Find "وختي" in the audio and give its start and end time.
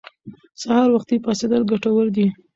0.95-1.15